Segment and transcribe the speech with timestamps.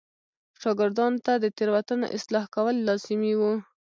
[0.61, 3.41] شاګردانو ته د تېروتنو اصلاح کول لازمي و.